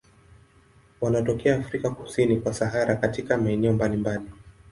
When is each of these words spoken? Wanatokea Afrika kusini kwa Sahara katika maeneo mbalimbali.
Wanatokea 1.01 1.55
Afrika 1.59 1.89
kusini 1.89 2.37
kwa 2.39 2.53
Sahara 2.53 2.95
katika 2.95 3.37
maeneo 3.37 3.73
mbalimbali. 3.73 4.29